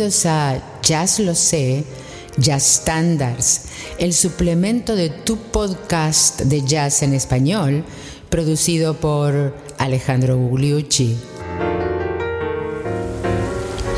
bienvenidos 0.00 0.24
a 0.24 0.80
Jazz 0.80 1.18
Lo 1.18 1.34
Sé, 1.34 1.84
Jazz 2.38 2.80
Standards, 2.80 3.64
el 3.98 4.14
suplemento 4.14 4.96
de 4.96 5.10
tu 5.10 5.36
podcast 5.36 6.40
de 6.40 6.62
jazz 6.64 7.02
en 7.02 7.12
español, 7.12 7.84
producido 8.30 8.94
por 8.94 9.54
Alejandro 9.76 10.38
Gugliucci. 10.38 11.18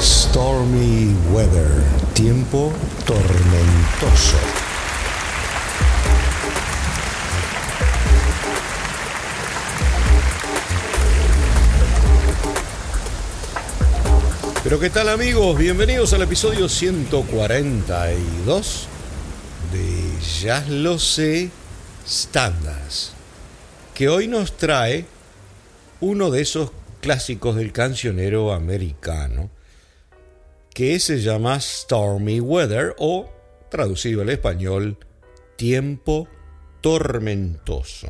Stormy 0.00 1.14
weather, 1.32 1.70
tiempo 2.14 2.72
tormentoso. 3.06 4.61
Qué 14.80 14.90
tal 14.90 15.08
amigos, 15.10 15.58
bienvenidos 15.58 16.12
al 16.12 16.22
episodio 16.22 16.68
142 16.68 18.88
de 19.70 20.12
Ya 20.40 20.64
lo 20.68 20.98
sé 20.98 21.50
Standards, 22.04 23.12
que 23.94 24.08
hoy 24.08 24.26
nos 24.26 24.56
trae 24.56 25.04
uno 26.00 26.30
de 26.30 26.40
esos 26.40 26.72
clásicos 27.00 27.54
del 27.54 27.70
cancionero 27.70 28.52
americano, 28.52 29.50
que 30.74 30.98
se 30.98 31.20
llama 31.20 31.60
Stormy 31.60 32.40
Weather 32.40 32.96
o, 32.98 33.30
traducido 33.70 34.22
al 34.22 34.30
español, 34.30 34.98
Tiempo 35.54 36.26
Tormentoso. 36.80 38.08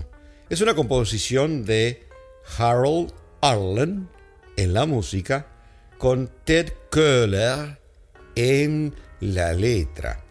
Es 0.48 0.62
una 0.62 0.74
composición 0.74 1.66
de 1.66 2.06
Harold 2.56 3.12
Arlen 3.42 4.08
en 4.56 4.72
la 4.72 4.86
música 4.86 5.51
con 6.02 6.28
Ted 6.42 6.72
Köhler 6.90 7.78
en 8.34 8.92
la 9.20 9.52
letra. 9.52 10.24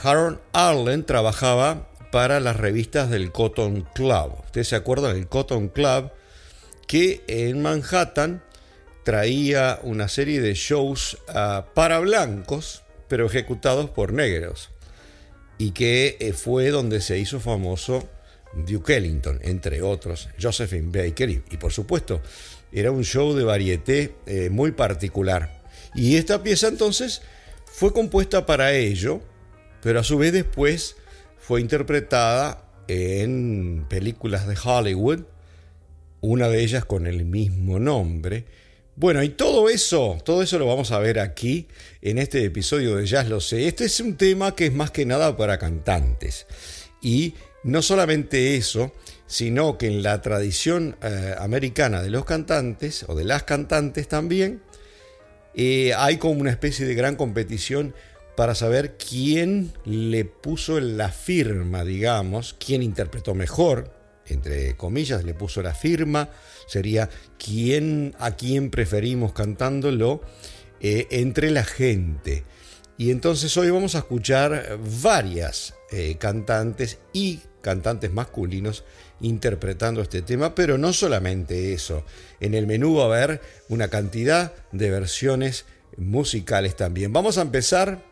Harold 0.00 0.38
Arlen 0.52 1.04
trabajaba 1.04 1.90
para 2.12 2.38
las 2.38 2.56
revistas 2.56 3.10
del 3.10 3.32
Cotton 3.32 3.84
Club. 3.96 4.34
Ustedes 4.44 4.68
se 4.68 4.76
acuerdan 4.76 5.14
del 5.14 5.26
Cotton 5.26 5.70
Club 5.70 6.12
que 6.86 7.24
en 7.26 7.60
Manhattan 7.62 8.44
traía 9.02 9.80
una 9.82 10.06
serie 10.06 10.40
de 10.40 10.54
shows 10.54 11.18
uh, 11.30 11.74
para 11.74 11.98
blancos, 11.98 12.84
pero 13.08 13.26
ejecutados 13.26 13.90
por 13.90 14.12
negros. 14.12 14.70
Y 15.58 15.72
que 15.72 16.16
eh, 16.20 16.32
fue 16.32 16.68
donde 16.68 17.00
se 17.00 17.18
hizo 17.18 17.40
famoso 17.40 18.08
Duke 18.54 18.98
Ellington, 18.98 19.40
entre 19.42 19.82
otros, 19.82 20.28
Josephine 20.40 20.92
Baker 20.92 21.28
y 21.28 21.56
por 21.56 21.72
supuesto 21.72 22.22
era 22.72 22.90
un 22.90 23.04
show 23.04 23.34
de 23.34 23.44
varieté 23.44 24.14
eh, 24.26 24.50
muy 24.50 24.72
particular. 24.72 25.62
Y 25.94 26.16
esta 26.16 26.42
pieza 26.42 26.68
entonces 26.68 27.22
fue 27.64 27.92
compuesta 27.92 28.46
para 28.46 28.72
ello, 28.72 29.20
pero 29.82 30.00
a 30.00 30.04
su 30.04 30.18
vez 30.18 30.32
después 30.32 30.96
fue 31.38 31.60
interpretada 31.60 32.64
en 32.88 33.86
películas 33.88 34.46
de 34.46 34.56
Hollywood, 34.62 35.20
una 36.20 36.48
de 36.48 36.62
ellas 36.62 36.84
con 36.84 37.06
el 37.06 37.24
mismo 37.24 37.78
nombre. 37.78 38.44
Bueno, 38.96 39.22
y 39.22 39.28
todo 39.28 39.68
eso, 39.68 40.18
todo 40.24 40.42
eso 40.42 40.58
lo 40.58 40.66
vamos 40.66 40.90
a 40.90 40.98
ver 40.98 41.20
aquí 41.20 41.68
en 42.02 42.18
este 42.18 42.44
episodio 42.44 42.96
de 42.96 43.06
Jazz 43.06 43.28
Lo 43.28 43.40
Sé. 43.40 43.68
Este 43.68 43.84
es 43.84 44.00
un 44.00 44.16
tema 44.16 44.56
que 44.56 44.66
es 44.66 44.72
más 44.72 44.90
que 44.90 45.06
nada 45.06 45.36
para 45.36 45.58
cantantes. 45.58 46.46
Y 47.00 47.34
no 47.62 47.80
solamente 47.80 48.56
eso, 48.56 48.92
sino 49.28 49.78
que 49.78 49.86
en 49.86 50.02
la 50.02 50.20
tradición 50.22 50.96
eh, 51.02 51.34
americana 51.38 52.02
de 52.02 52.10
los 52.10 52.24
cantantes, 52.24 53.04
o 53.06 53.14
de 53.14 53.24
las 53.24 53.44
cantantes 53.44 54.08
también, 54.08 54.62
eh, 55.54 55.92
hay 55.96 56.16
como 56.16 56.40
una 56.40 56.50
especie 56.50 56.86
de 56.86 56.94
gran 56.94 57.14
competición 57.14 57.94
para 58.36 58.54
saber 58.54 58.96
quién 58.96 59.72
le 59.84 60.24
puso 60.24 60.80
la 60.80 61.10
firma, 61.10 61.84
digamos, 61.84 62.56
quién 62.58 62.82
interpretó 62.82 63.34
mejor, 63.34 63.92
entre 64.26 64.76
comillas, 64.76 65.24
le 65.24 65.34
puso 65.34 65.62
la 65.62 65.74
firma, 65.74 66.30
sería 66.66 67.10
quién, 67.38 68.14
a 68.18 68.32
quién 68.32 68.70
preferimos 68.70 69.32
cantándolo 69.32 70.22
eh, 70.80 71.06
entre 71.10 71.50
la 71.50 71.64
gente. 71.64 72.44
Y 73.00 73.12
entonces 73.12 73.56
hoy 73.56 73.70
vamos 73.70 73.94
a 73.94 73.98
escuchar 73.98 74.76
varias 75.00 75.74
cantantes 76.18 76.98
y 77.12 77.40
cantantes 77.60 78.12
masculinos 78.12 78.84
interpretando 79.20 80.02
este 80.02 80.20
tema, 80.20 80.56
pero 80.56 80.78
no 80.78 80.92
solamente 80.92 81.72
eso. 81.72 82.04
En 82.40 82.54
el 82.54 82.66
menú 82.66 82.96
va 82.96 83.04
a 83.04 83.06
haber 83.06 83.40
una 83.68 83.86
cantidad 83.86 84.52
de 84.72 84.90
versiones 84.90 85.64
musicales 85.96 86.74
también. 86.74 87.12
Vamos 87.12 87.38
a 87.38 87.42
empezar, 87.42 88.04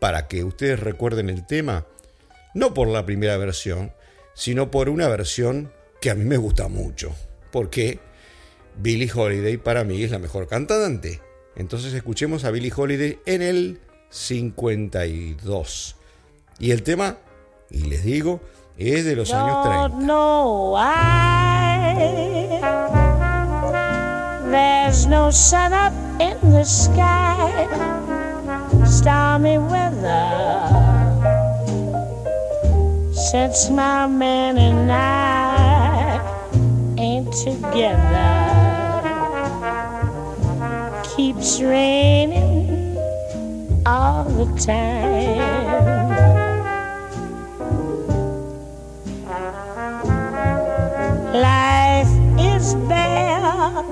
para 0.00 0.28
que 0.28 0.44
ustedes 0.44 0.80
recuerden 0.80 1.30
el 1.30 1.46
tema, 1.46 1.86
no 2.54 2.74
por 2.74 2.88
la 2.88 3.06
primera 3.06 3.38
versión, 3.38 3.92
sino 4.34 4.70
por 4.70 4.90
una 4.90 5.08
versión 5.08 5.72
que 6.02 6.10
a 6.10 6.14
mí 6.14 6.24
me 6.24 6.36
gusta 6.36 6.68
mucho, 6.68 7.16
porque 7.50 8.00
Billie 8.76 9.10
Holiday 9.12 9.56
para 9.56 9.82
mí 9.82 10.02
es 10.02 10.10
la 10.10 10.18
mejor 10.18 10.46
cantante. 10.46 11.22
Entonces 11.56 11.94
escuchemos 11.94 12.44
a 12.44 12.50
Billie 12.50 12.72
Holiday 12.76 13.18
en 13.24 13.40
el 13.40 13.80
52. 14.10 15.96
Y 16.58 16.70
el 16.70 16.82
tema, 16.82 17.16
y 17.70 17.82
les 17.82 18.04
digo, 18.04 18.40
es 18.78 19.04
de 19.04 19.16
los 19.16 19.32
años 19.32 19.64
30. 19.64 20.06
No, 20.06 20.76
There's 24.50 25.06
no 25.06 25.30
sun 25.30 25.72
up 25.72 25.92
in 26.20 26.38
the 26.52 26.64
sky, 26.64 27.66
stormy 28.86 29.58
weather. 29.58 30.86
Since 33.12 33.70
my 33.70 34.06
man 34.06 34.56
and 34.56 34.90
I 34.90 36.20
ain't 36.96 37.32
together, 37.32 38.32
keeps 41.16 41.60
raining 41.60 42.55
all 43.86 44.24
the 44.24 44.46
time. 44.60 45.36
Life 51.32 52.10
is 52.36 52.74
bare, 52.88 53.84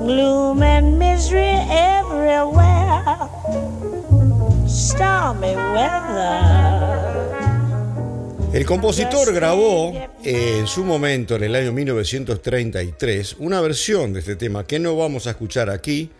gloom 0.00 0.62
and 0.62 0.98
misery 0.98 1.56
everywhere, 1.70 3.16
stormy 4.66 5.54
weather. 5.56 6.62
El 8.52 8.66
compositor 8.66 9.32
grabó 9.32 9.94
en 10.22 10.66
su 10.66 10.84
momento, 10.84 11.36
en 11.36 11.44
el 11.44 11.54
año 11.54 11.72
1933, 11.72 13.36
una 13.38 13.62
versión 13.62 14.12
de 14.12 14.20
este 14.20 14.36
tema 14.36 14.66
que 14.66 14.78
no 14.78 14.94
vamos 14.94 15.26
a 15.26 15.30
escuchar 15.30 15.70
aquí, 15.70 16.10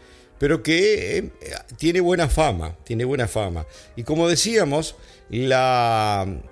pero 0.43 0.61
que 0.61 1.19
eh, 1.19 1.31
tiene 1.79 2.01
buena 2.01 2.29
fama, 2.29 2.77
tiene 2.83 3.05
buena 3.05 3.29
fama. 3.29 3.65
Y 3.95 4.03
como 4.03 4.29
decíamos, 4.29 4.97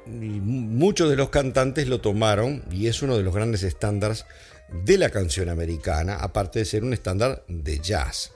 muchos 0.07 1.11
de 1.11 1.17
los 1.17 1.31
cantantes 1.31 1.89
lo 1.89 2.01
tomaron 2.01 2.63
y 2.71 2.87
es 2.87 3.03
uno 3.03 3.17
de 3.17 3.25
los 3.25 3.35
grandes 3.35 3.65
estándares 3.65 4.27
de 4.85 4.97
la 4.97 5.11
canción 5.11 5.49
americana, 5.49 6.19
aparte 6.19 6.61
de 6.61 6.67
ser 6.67 6.85
un 6.85 6.93
estándar 6.93 7.43
de 7.49 7.81
jazz. 7.81 8.31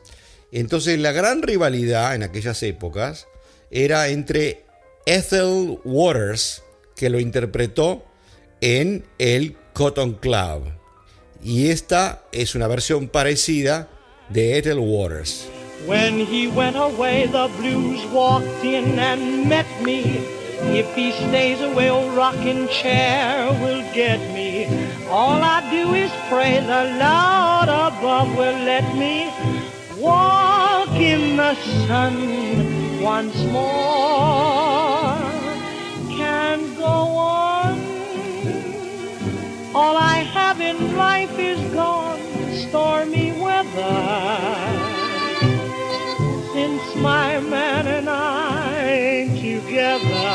Entonces 0.51 0.99
la 0.99 1.13
gran 1.13 1.41
rivalidad 1.41 2.17
en 2.17 2.25
aquellas 2.25 2.61
épocas 2.65 3.29
era 3.71 4.09
entre 4.09 4.65
Ethel 5.07 5.79
Waters, 5.85 6.65
que 6.97 7.11
lo 7.11 7.21
interpretó 7.21 8.05
en 8.61 9.05
el 9.19 9.57
Cotton 9.73 10.15
Club, 10.15 10.65
y 11.45 11.69
esta 11.69 12.25
es 12.33 12.57
una 12.57 12.67
versión 12.67 13.07
parecida 13.07 13.89
de 14.31 14.53
Ethel 14.55 14.81
Waters. 14.81 15.49
When 15.87 16.19
he 16.19 16.49
went 16.49 16.77
away, 16.77 17.27
the 17.27 17.49
blues 17.59 18.05
walked 18.07 18.65
in 18.65 18.99
and 18.99 19.49
met 19.49 19.67
me. 19.83 20.03
If 20.79 20.95
he 20.95 21.13
stays 21.13 21.61
away, 21.61 21.91
old 21.91 22.15
rocking 22.15 22.69
chair 22.69 23.53
will 23.61 23.83
get 23.93 24.19
me. 24.33 24.67
All 25.09 25.43
I 25.43 25.61
do 25.71 25.93
is 25.95 26.11
pray 26.29 26.59
the 26.61 26.85
Lord 27.05 27.69
above 27.69 28.35
will 28.37 28.59
let 28.65 28.97
me 28.97 29.31
walk 29.99 30.89
in 30.91 31.37
the 31.37 31.55
sun 31.87 33.03
once 33.03 33.37
more. 33.53 35.19
Can't 36.17 36.77
go 36.79 36.97
on. 37.37 37.79
All 39.75 39.97
I 39.97 40.19
have 40.33 40.61
in 40.61 40.97
life 40.97 41.39
is 41.39 41.61
gone, 41.75 42.21
stormy 42.69 43.33
weather 43.33 44.85
since 46.53 46.95
my 46.97 47.41
man 47.41 47.87
and 47.87 48.09
I 48.09 48.87
ain't 48.87 49.37
together. 49.41 50.31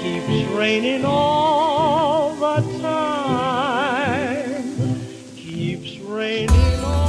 Keeps 0.00 0.50
raining 0.52 1.04
all 1.04 2.34
the 2.34 2.62
time. 2.80 4.64
Keeps 5.36 5.98
raining 6.00 6.84
all. 6.84 7.08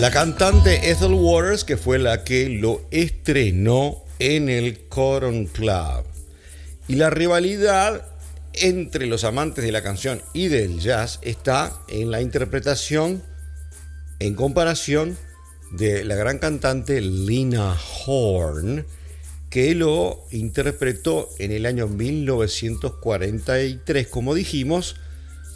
La 0.00 0.10
cantante 0.10 0.90
Ethel 0.90 1.14
Waters, 1.14 1.64
que 1.64 1.76
fue 1.76 1.98
la 1.98 2.24
que 2.24 2.48
lo 2.48 2.82
estrenó 2.90 4.02
en 4.18 4.48
el 4.48 4.78
Cotton 4.88 5.46
Club. 5.46 6.04
Y 6.88 6.96
la 6.96 7.10
rivalidad 7.10 8.11
entre 8.54 9.06
los 9.06 9.24
amantes 9.24 9.64
de 9.64 9.72
la 9.72 9.82
canción 9.82 10.22
y 10.32 10.46
del 10.48 10.80
jazz 10.80 11.18
está 11.22 11.78
en 11.88 12.10
la 12.10 12.20
interpretación 12.20 13.22
en 14.18 14.34
comparación 14.34 15.16
de 15.72 16.04
la 16.04 16.14
gran 16.14 16.38
cantante 16.38 17.00
Lina 17.00 17.76
Horn, 18.06 18.86
que 19.50 19.74
lo 19.74 20.24
interpretó 20.30 21.28
en 21.38 21.50
el 21.50 21.66
año 21.66 21.88
1943, 21.88 24.06
como 24.06 24.34
dijimos, 24.34 24.94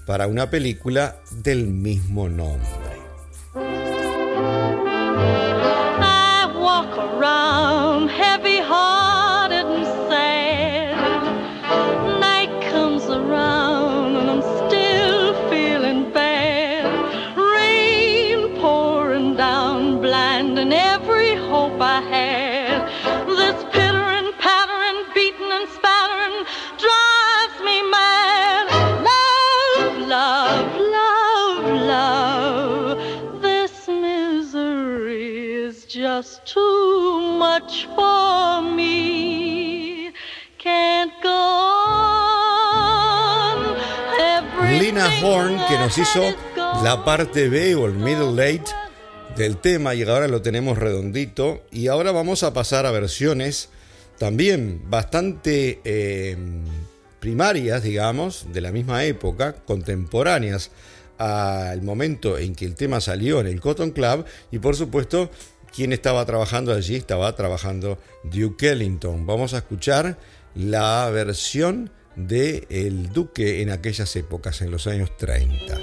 para 0.07 0.27
una 0.27 0.51
película 0.51 1.21
del 1.43 1.67
mismo 1.67 2.29
nombre. 2.29 3.06
Nos 45.87 45.99
hizo 45.99 46.35
la 46.83 47.05
parte 47.05 47.49
B 47.49 47.77
o 47.77 47.87
el 47.87 47.93
middle 47.93 48.33
late 48.33 48.73
del 49.37 49.57
tema 49.57 49.95
y 49.95 50.03
ahora 50.03 50.27
lo 50.27 50.43
tenemos 50.43 50.79
redondito. 50.79 51.63
Y 51.71 51.87
ahora 51.87 52.11
vamos 52.11 52.43
a 52.43 52.53
pasar 52.53 52.87
a 52.87 52.91
versiones 52.91 53.69
también 54.19 54.83
bastante 54.91 55.81
eh, 55.85 56.37
primarias, 57.21 57.85
digamos, 57.85 58.47
de 58.53 58.63
la 58.63 58.73
misma 58.73 59.05
época, 59.05 59.55
contemporáneas 59.65 60.73
al 61.19 61.83
momento 61.83 62.37
en 62.37 62.57
que 62.57 62.65
el 62.65 62.75
tema 62.75 63.01
salió 63.01 63.39
en 63.39 63.47
el 63.47 63.61
Cotton 63.61 63.93
Club. 63.93 64.25
Y 64.51 64.59
por 64.59 64.75
supuesto 64.75 65.31
quien 65.73 65.93
estaba 65.93 66.27
trabajando 66.27 66.75
allí 66.75 66.97
estaba 66.97 67.37
trabajando 67.37 67.97
Duke 68.25 68.71
Ellington. 68.71 69.25
Vamos 69.25 69.55
a 69.55 69.59
escuchar 69.59 70.19
la 70.57 71.09
versión 71.11 71.93
de 72.17 72.67
El 72.71 73.11
Duque 73.11 73.63
en 73.63 73.71
aquellas 73.71 74.17
épocas, 74.17 74.63
en 74.63 74.71
los 74.71 74.87
años 74.87 75.17
30. 75.17 75.79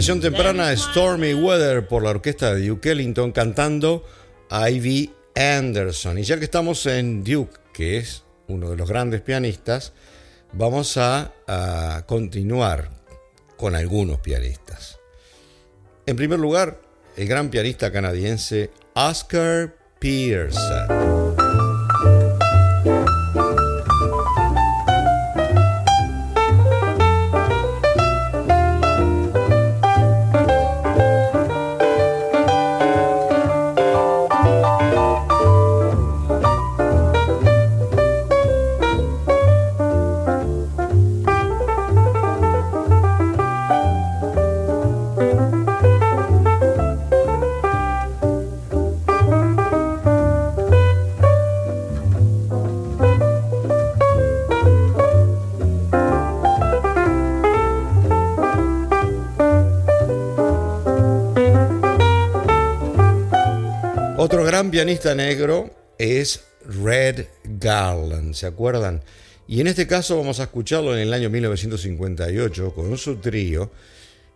Versión 0.00 0.22
temprana 0.22 0.74
Stormy 0.74 1.34
Weather 1.34 1.86
por 1.86 2.02
la 2.02 2.08
orquesta 2.08 2.54
de 2.54 2.66
Duke 2.66 2.92
Ellington 2.92 3.32
cantando 3.32 4.02
Ivy 4.50 5.12
Anderson. 5.36 6.16
Y 6.16 6.22
ya 6.22 6.38
que 6.38 6.44
estamos 6.44 6.86
en 6.86 7.22
Duke, 7.22 7.58
que 7.74 7.98
es 7.98 8.24
uno 8.48 8.70
de 8.70 8.78
los 8.78 8.88
grandes 8.88 9.20
pianistas, 9.20 9.92
vamos 10.54 10.96
a, 10.96 11.34
a 11.46 12.06
continuar 12.06 12.88
con 13.58 13.76
algunos 13.76 14.20
pianistas. 14.20 14.98
En 16.06 16.16
primer 16.16 16.38
lugar, 16.38 16.80
el 17.18 17.28
gran 17.28 17.50
pianista 17.50 17.92
canadiense 17.92 18.70
Oscar 18.94 19.76
Pearson. 19.98 21.39
Pianista 64.70 65.14
negro 65.14 65.70
es 65.96 66.44
Red 66.66 67.26
Garland, 67.44 68.34
¿se 68.34 68.46
acuerdan? 68.46 69.02
Y 69.48 69.62
en 69.62 69.66
este 69.66 69.86
caso 69.86 70.18
vamos 70.18 70.40
a 70.40 70.42
escucharlo 70.42 70.94
en 70.94 71.00
el 71.00 71.14
año 71.14 71.30
1958 71.30 72.74
con 72.74 72.98
su 72.98 73.16
trío 73.16 73.70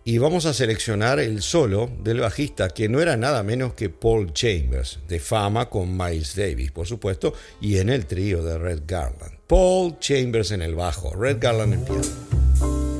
y 0.02 0.16
vamos 0.16 0.46
a 0.46 0.54
seleccionar 0.54 1.20
el 1.20 1.42
solo 1.42 1.90
del 2.02 2.20
bajista 2.20 2.70
que 2.70 2.88
no 2.88 3.00
era 3.02 3.18
nada 3.18 3.42
menos 3.42 3.74
que 3.74 3.90
Paul 3.90 4.32
Chambers, 4.32 5.00
de 5.06 5.20
fama 5.20 5.68
con 5.68 5.94
Miles 5.96 6.34
Davis, 6.34 6.70
por 6.72 6.86
supuesto, 6.86 7.34
y 7.60 7.76
en 7.76 7.90
el 7.90 8.06
trío 8.06 8.42
de 8.42 8.56
Red 8.56 8.82
Garland. 8.86 9.38
Paul 9.46 9.98
Chambers 9.98 10.50
en 10.52 10.62
el 10.62 10.74
bajo, 10.74 11.14
Red 11.14 11.36
Garland 11.40 11.74
en 11.74 11.84
piano. 11.84 12.93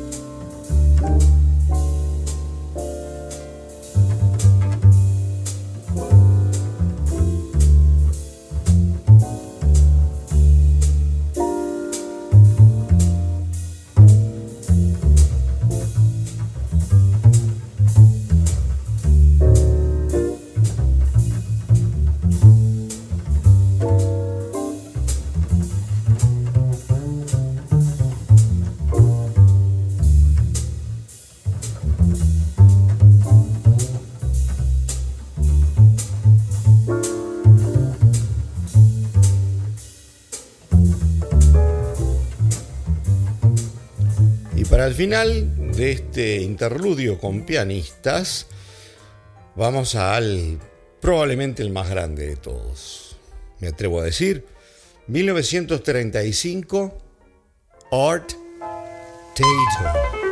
Al 44.94 44.98
final 44.98 45.72
de 45.74 45.90
este 45.90 46.36
interludio 46.36 47.18
con 47.18 47.44
pianistas, 47.44 48.46
vamos 49.56 49.96
al 49.96 50.60
probablemente 51.00 51.64
el 51.64 51.70
más 51.70 51.90
grande 51.90 52.28
de 52.28 52.36
todos. 52.36 53.16
Me 53.58 53.66
atrevo 53.66 54.00
a 54.00 54.04
decir, 54.04 54.46
1935, 55.08 56.96
Art 57.90 58.34
Tatum. 59.34 60.23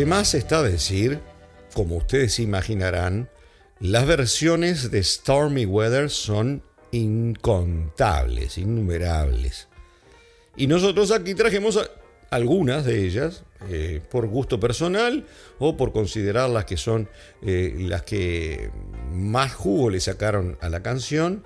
De 0.00 0.06
más 0.06 0.32
está 0.32 0.62
decir, 0.62 1.20
como 1.74 1.96
ustedes 1.96 2.38
imaginarán, 2.38 3.28
las 3.80 4.06
versiones 4.06 4.90
de 4.90 5.04
Stormy 5.04 5.66
Weather 5.66 6.08
son 6.08 6.62
incontables, 6.90 8.56
innumerables. 8.56 9.68
Y 10.56 10.68
nosotros 10.68 11.10
aquí 11.10 11.34
trajimos 11.34 11.78
algunas 12.30 12.86
de 12.86 13.04
ellas 13.04 13.44
eh, 13.68 14.00
por 14.10 14.26
gusto 14.26 14.58
personal 14.58 15.26
o 15.58 15.76
por 15.76 15.92
considerarlas 15.92 16.64
que 16.64 16.78
son 16.78 17.06
eh, 17.42 17.76
las 17.80 18.00
que 18.00 18.70
más 19.12 19.52
jugo 19.52 19.90
le 19.90 20.00
sacaron 20.00 20.56
a 20.62 20.70
la 20.70 20.82
canción. 20.82 21.44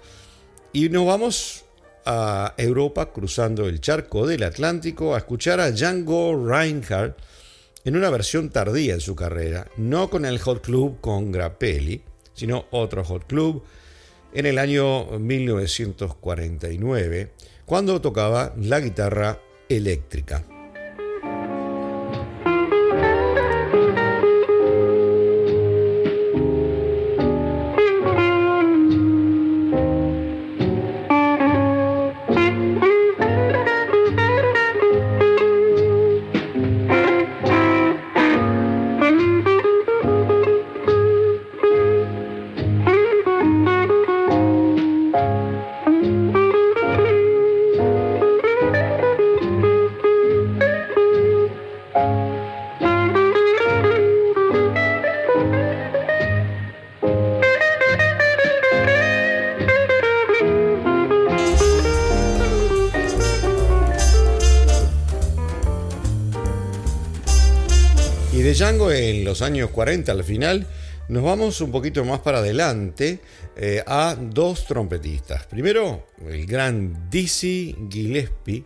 Y 0.73 0.91
nos 0.91 1.07
vamos 1.07 1.65
a 2.07 2.55
Europa 2.57 3.13
cruzando 3.13 3.67
el 3.67 3.81
charco 3.81 4.29
del 4.29 4.45
Atlántico 4.45 5.17
a 5.17 5.19
escuchar 5.19 5.59
a 5.59 5.73
Django 5.73 6.37
Reinhardt 6.47 7.19
en 7.85 7.97
una 7.97 8.11
versión 8.11 8.51
tardía 8.51 8.95
en 8.95 9.01
su 9.01 9.15
carrera, 9.15 9.69
no 9.77 10.11
con 10.11 10.25
el 10.25 10.39
Hot 10.39 10.65
Club 10.65 11.01
con 11.01 11.31
Grappelli, 11.31 12.03
sino 12.33 12.65
otro 12.71 13.05
Hot 13.05 13.27
Club 13.27 13.63
en 14.33 14.47
el 14.47 14.59
año 14.59 15.19
1949, 15.19 17.33
cuando 17.67 18.01
tocaba 18.01 18.55
la 18.57 18.81
guitarra 18.81 19.39
eléctrica. 19.69 20.45
Los 69.25 69.43
años 69.43 69.71
40 69.71 70.13
al 70.13 70.23
final, 70.23 70.67
nos 71.09 71.25
vamos 71.25 71.61
un 71.61 71.73
poquito 71.73 72.05
más 72.05 72.21
para 72.21 72.39
adelante 72.39 73.19
eh, 73.57 73.83
a 73.85 74.17
dos 74.19 74.65
trompetistas. 74.67 75.45
Primero, 75.47 76.07
el 76.29 76.47
gran 76.47 77.11
Dizzy 77.11 77.77
Gillespie, 77.91 78.65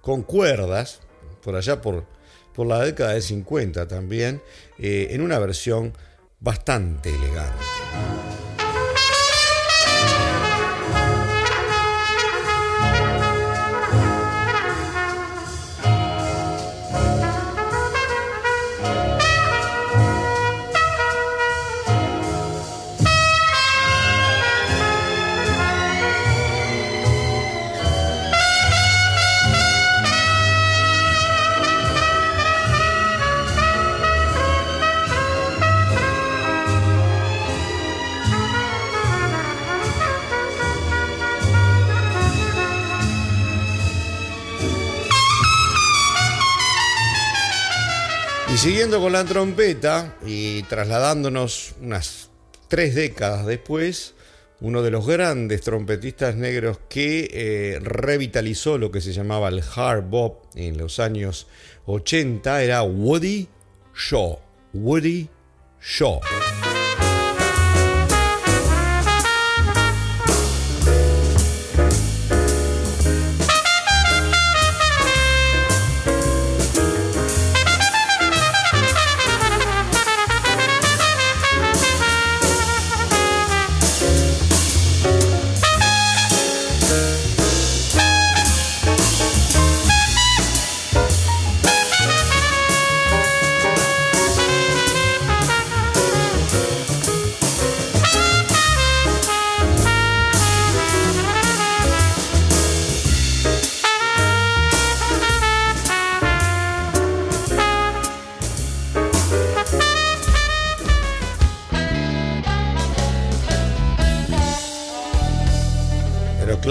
con 0.00 0.22
cuerdas, 0.22 1.00
por 1.40 1.54
allá 1.54 1.80
por, 1.80 2.04
por 2.52 2.66
la 2.66 2.84
década 2.84 3.12
de 3.12 3.22
50 3.22 3.86
también, 3.86 4.42
eh, 4.76 5.08
en 5.10 5.20
una 5.20 5.38
versión 5.38 5.92
bastante 6.40 7.10
elegante. 7.10 7.64
Siguiendo 48.68 49.00
con 49.00 49.12
la 49.12 49.24
trompeta 49.24 50.14
y 50.26 50.62
trasladándonos 50.64 51.74
unas 51.80 52.28
tres 52.68 52.94
décadas 52.94 53.46
después, 53.46 54.14
uno 54.60 54.82
de 54.82 54.90
los 54.90 55.06
grandes 55.06 55.62
trompetistas 55.62 56.36
negros 56.36 56.78
que 56.90 57.30
eh, 57.32 57.78
revitalizó 57.80 58.76
lo 58.76 58.90
que 58.90 59.00
se 59.00 59.14
llamaba 59.14 59.48
el 59.48 59.62
hard 59.74 60.10
bop 60.10 60.44
en 60.54 60.76
los 60.76 60.98
años 60.98 61.46
80 61.86 62.62
era 62.62 62.82
Woody 62.82 63.48
Shaw. 63.94 64.38
Woody 64.74 65.30
Shaw. 65.80 66.20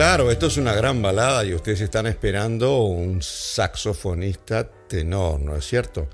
Claro, 0.08 0.32
esto 0.32 0.48
es 0.48 0.56
una 0.56 0.74
gran 0.74 1.02
balada 1.02 1.44
y 1.44 1.54
ustedes 1.54 1.82
están 1.82 2.08
esperando 2.08 2.84
un 2.84 3.22
saxofonista 3.22 4.66
tenor, 4.88 5.42
¿no 5.42 5.54
es 5.58 5.68
cierto? 5.68 6.08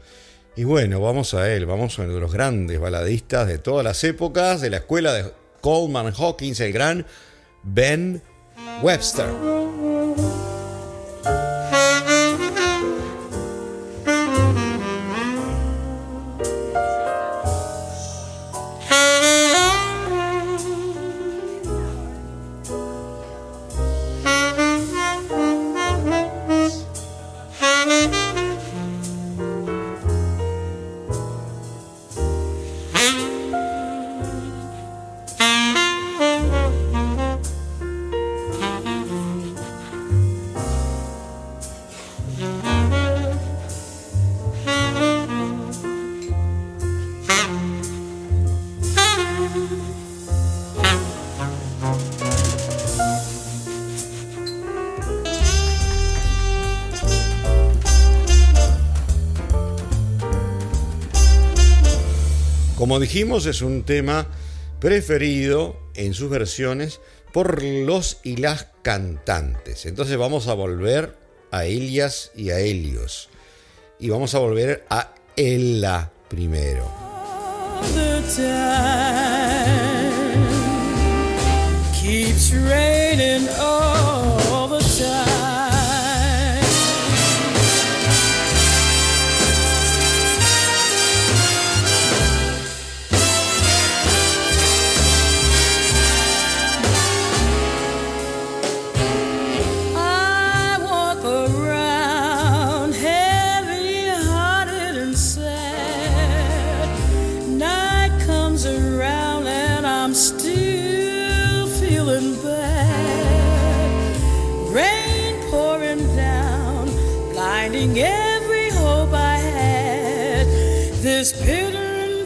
Y 0.55 0.63
bueno, 0.63 0.99
vamos 0.99 1.35
a 1.35 1.53
él, 1.53 1.67
vamos 1.67 1.99
a 1.99 2.01
uno 2.01 2.15
de 2.15 2.19
los 2.19 2.33
grandes 2.33 2.79
baladistas 2.79 3.47
de 3.47 3.59
todas 3.59 3.83
las 3.83 4.03
épocas, 4.03 4.61
de 4.61 4.71
la 4.71 4.77
escuela 4.77 5.13
de 5.13 5.31
Coleman 5.61 6.11
Hawkins, 6.17 6.59
el 6.61 6.73
gran 6.73 7.05
Ben 7.61 8.23
Webster. 8.81 9.27
Como 62.93 63.01
dijimos, 63.01 63.47
es 63.47 63.63
un 63.63 63.81
tema 63.81 64.27
preferido 64.79 65.79
en 65.95 66.13
sus 66.13 66.29
versiones 66.29 66.99
por 67.31 67.63
los 67.63 68.19
y 68.23 68.35
las 68.35 68.67
cantantes. 68.83 69.87
Entonces 69.87 70.15
vamos 70.15 70.47
a 70.47 70.53
volver 70.53 71.17
a 71.49 71.65
Elias 71.65 72.29
y 72.35 72.51
a 72.51 72.59
Helios. 72.59 73.29
Y 73.97 74.09
vamos 74.09 74.35
a 74.35 74.37
volver 74.37 74.85
a 74.91 75.15
Ella 75.35 76.11
primero. 76.27 76.87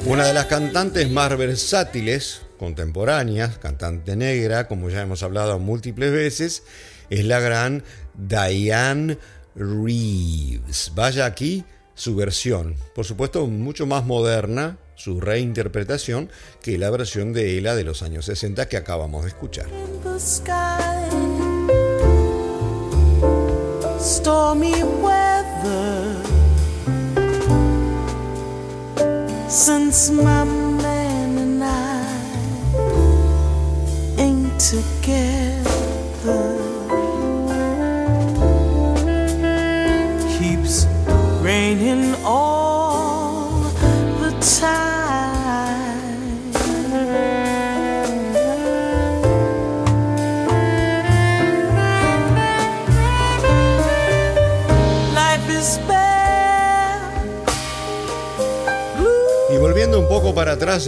Una 0.08 0.26
de 0.26 0.34
las 0.34 0.46
cantantes 0.48 1.08
más 1.12 1.38
versátiles 1.38 2.42
contemporáneas, 2.58 3.60
cantante 3.60 4.16
negra, 4.16 4.68
como 4.68 4.90
ya 4.90 5.04
hemos 5.04 5.22
hablado 5.22 5.60
múltiples 5.60 6.12
veces, 6.12 6.64
es 7.12 7.24
la 7.26 7.40
gran 7.40 7.84
Diane 8.16 9.20
Reeves. 9.56 10.94
Vaya 10.96 11.26
aquí 11.26 11.64
su 11.94 12.16
versión, 12.16 12.76
por 12.96 13.06
supuesto 13.06 13.46
mucho 13.46 13.86
más 13.86 14.04
moderna, 14.04 14.80
su 14.96 15.22
reinterpretación, 15.22 16.32
que 16.64 16.80
la 16.80 16.90
versión 16.90 17.34
de 17.34 17.56
Ella 17.56 17.76
de 17.76 17.84
los 17.84 18.02
años 18.02 18.26
60 18.26 18.68
que 18.68 18.78
acabamos 18.78 19.26
de 19.26 19.30
escuchar. 19.30 19.68
Since 29.50 30.10
my 30.10 30.67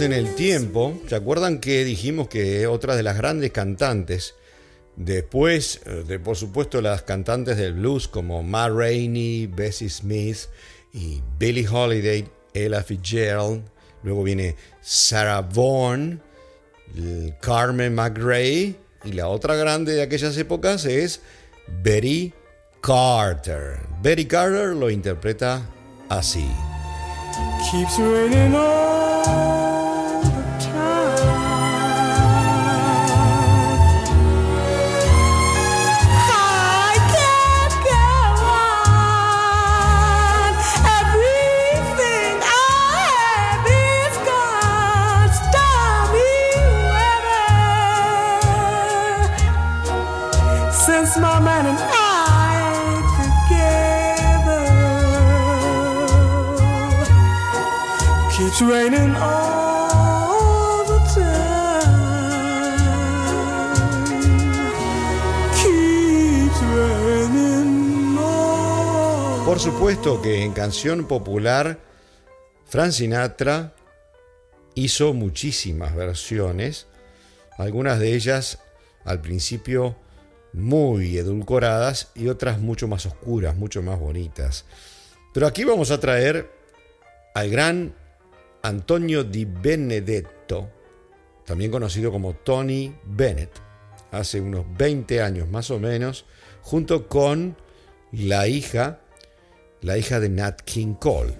en 0.00 0.12
el 0.12 0.34
tiempo, 0.34 0.98
¿se 1.08 1.14
acuerdan 1.14 1.60
que 1.60 1.84
dijimos 1.84 2.28
que 2.28 2.66
otra 2.66 2.96
de 2.96 3.02
las 3.02 3.16
grandes 3.16 3.50
cantantes, 3.50 4.34
después 4.96 5.80
eh, 5.84 6.04
de 6.06 6.18
por 6.18 6.36
supuesto 6.36 6.80
las 6.80 7.02
cantantes 7.02 7.56
del 7.56 7.74
blues 7.74 8.08
como 8.08 8.42
Ma 8.42 8.68
Rainey, 8.68 9.46
Bessie 9.46 9.90
Smith 9.90 10.38
y 10.92 11.20
Billie 11.38 11.68
Holiday, 11.68 12.26
Ella 12.54 12.82
Fitzgerald, 12.82 13.62
luego 14.02 14.22
viene 14.22 14.56
Sarah 14.80 15.42
Vaughan, 15.42 16.22
Carmen 17.40 17.94
McRae 17.94 18.74
y 19.04 19.12
la 19.12 19.28
otra 19.28 19.54
grande 19.54 19.92
de 19.94 20.02
aquellas 20.02 20.36
épocas 20.36 20.84
es 20.84 21.20
Betty 21.82 22.32
Carter. 22.80 23.78
Betty 24.02 24.24
Carter 24.24 24.74
lo 24.74 24.90
interpreta 24.90 25.62
así. 26.08 26.48
keeps 27.70 27.98
raining 27.98 28.54
all 28.54 28.89
Por 69.44 69.58
supuesto 69.58 70.20
que 70.20 70.42
en 70.42 70.52
canción 70.52 71.06
popular, 71.06 71.78
Frank 72.66 72.90
Sinatra 72.92 73.74
hizo 74.74 75.12
muchísimas 75.14 75.94
versiones, 75.94 76.86
algunas 77.56 77.98
de 77.98 78.14
ellas 78.14 78.58
al 79.04 79.20
principio 79.20 79.96
muy 80.52 81.18
edulcoradas 81.18 82.10
y 82.14 82.28
otras 82.28 82.58
mucho 82.58 82.88
más 82.88 83.06
oscuras, 83.06 83.56
mucho 83.56 83.82
más 83.82 83.98
bonitas. 83.98 84.64
Pero 85.32 85.46
aquí 85.46 85.64
vamos 85.64 85.90
a 85.90 86.00
traer 86.00 86.50
al 87.34 87.50
gran 87.50 87.94
Antonio 88.62 89.24
Di 89.24 89.44
Benedetto, 89.44 90.70
también 91.44 91.70
conocido 91.70 92.12
como 92.12 92.34
Tony 92.34 92.94
Bennett, 93.04 93.50
hace 94.10 94.40
unos 94.40 94.66
20 94.76 95.22
años 95.22 95.48
más 95.48 95.70
o 95.70 95.78
menos, 95.78 96.26
junto 96.62 97.08
con 97.08 97.56
la 98.12 98.48
hija, 98.48 99.00
la 99.80 99.96
hija 99.96 100.20
de 100.20 100.28
Nat 100.28 100.60
King 100.62 100.94
Cole. 100.94 101.36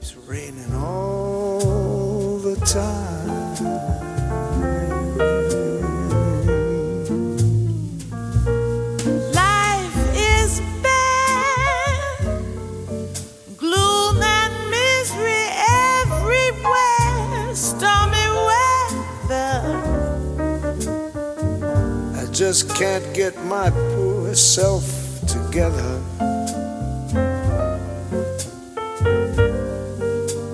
Just 22.41 22.73
can't 22.75 23.05
get 23.13 23.37
my 23.45 23.69
poor 23.69 24.35
self 24.35 24.83
together. 25.27 26.01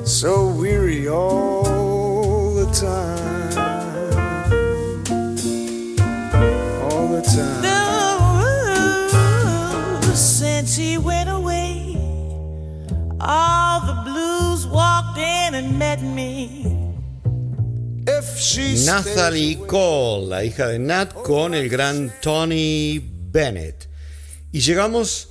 So 0.04 0.48
weary 0.48 1.06
all 1.06 2.54
the 2.54 2.66
time. 2.72 3.52
All 6.82 7.06
the 7.06 7.22
time. 7.22 7.62
No, 7.62 9.20
since 10.12 10.74
he 10.74 10.98
went 10.98 11.30
away, 11.30 11.94
all 13.20 13.86
the 13.86 13.94
blues 14.02 14.66
walked 14.66 15.18
in 15.18 15.54
and 15.54 15.78
met 15.78 16.02
me. 16.02 16.75
Nathalie 18.56 19.58
Cole, 19.66 20.28
la 20.28 20.42
hija 20.42 20.66
de 20.68 20.78
Nat, 20.78 21.12
con 21.12 21.54
el 21.54 21.68
gran 21.68 22.10
Tony 22.22 23.02
Bennett. 23.30 23.86
Y 24.50 24.60
llegamos 24.60 25.28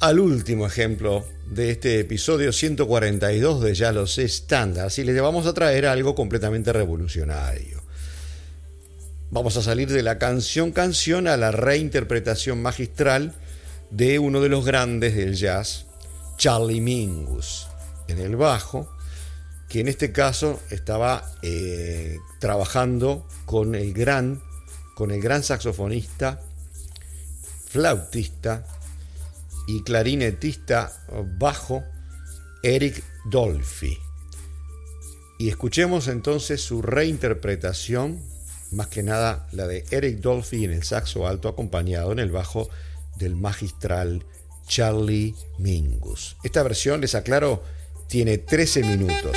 al 0.00 0.18
último 0.18 0.66
ejemplo 0.66 1.24
de 1.46 1.70
este 1.70 2.00
episodio 2.00 2.52
142 2.52 3.62
de 3.62 3.74
Ya 3.74 3.92
los 3.92 4.18
estándares 4.18 4.98
y 4.98 5.04
les 5.04 5.20
vamos 5.22 5.46
a 5.46 5.54
traer 5.54 5.86
algo 5.86 6.16
completamente 6.16 6.72
revolucionario. 6.72 7.80
Vamos 9.30 9.56
a 9.56 9.62
salir 9.62 9.88
de 9.88 10.02
la 10.02 10.18
canción 10.18 10.72
canción 10.72 11.28
a 11.28 11.36
la 11.36 11.52
reinterpretación 11.52 12.60
magistral 12.60 13.34
de 13.90 14.18
uno 14.18 14.40
de 14.40 14.48
los 14.48 14.64
grandes 14.64 15.14
del 15.14 15.36
jazz, 15.36 15.86
Charlie 16.38 16.80
Mingus, 16.80 17.68
en 18.08 18.18
el 18.18 18.34
bajo 18.34 18.93
que 19.74 19.80
en 19.80 19.88
este 19.88 20.12
caso 20.12 20.60
estaba 20.70 21.28
eh, 21.42 22.20
trabajando 22.38 23.26
con 23.44 23.74
el 23.74 23.92
gran, 23.92 24.40
con 24.94 25.10
el 25.10 25.20
gran 25.20 25.42
saxofonista, 25.42 26.40
flautista 27.66 28.64
y 29.66 29.82
clarinetista 29.82 30.92
bajo 31.40 31.82
Eric 32.62 33.02
Dolphy. 33.24 33.98
Y 35.40 35.48
escuchemos 35.48 36.06
entonces 36.06 36.62
su 36.62 36.80
reinterpretación, 36.80 38.22
más 38.70 38.86
que 38.86 39.02
nada 39.02 39.48
la 39.50 39.66
de 39.66 39.84
Eric 39.90 40.20
Dolphy 40.20 40.66
en 40.66 40.72
el 40.72 40.84
saxo 40.84 41.26
alto 41.26 41.48
acompañado 41.48 42.12
en 42.12 42.20
el 42.20 42.30
bajo 42.30 42.70
del 43.16 43.34
magistral 43.34 44.24
Charlie 44.68 45.34
Mingus. 45.58 46.36
Esta 46.44 46.62
versión, 46.62 47.00
les 47.00 47.16
aclaro, 47.16 47.64
tiene 48.06 48.38
13 48.38 48.84
minutos. 48.84 49.36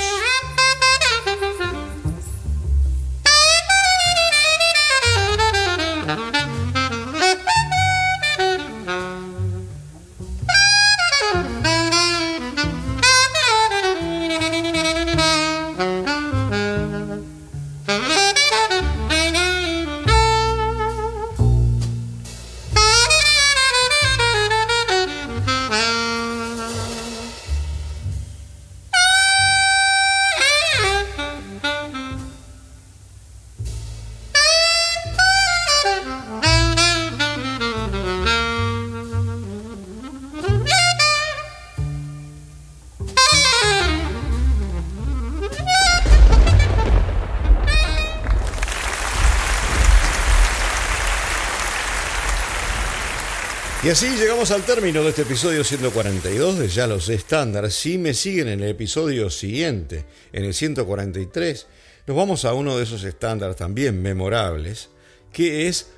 Y 53.88 53.90
así 53.90 54.06
llegamos 54.18 54.50
al 54.50 54.64
término 54.64 55.02
de 55.02 55.08
este 55.08 55.22
episodio 55.22 55.64
142 55.64 56.58
de 56.58 56.68
Ya 56.68 56.86
los 56.86 57.08
estándar. 57.08 57.70
Si 57.70 57.96
me 57.96 58.12
siguen 58.12 58.48
en 58.48 58.62
el 58.62 58.68
episodio 58.68 59.30
siguiente, 59.30 60.04
en 60.30 60.44
el 60.44 60.52
143, 60.52 61.66
nos 62.06 62.14
vamos 62.14 62.44
a 62.44 62.52
uno 62.52 62.76
de 62.76 62.82
esos 62.82 63.02
estándares 63.04 63.56
también 63.56 64.02
memorables, 64.02 64.90
que 65.32 65.68
es 65.68 65.88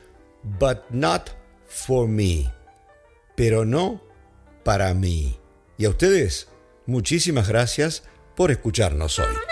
But 0.44 0.83
Not 0.90 1.31
For 1.66 2.07
Me, 2.07 2.55
pero 3.35 3.64
no 3.64 4.00
para 4.62 4.94
mí. 4.94 5.37
Y 5.76 5.87
a 5.87 5.88
ustedes, 5.88 6.46
muchísimas 6.87 7.48
gracias 7.48 8.05
por 8.37 8.53
escucharnos 8.53 9.18
hoy. 9.18 9.50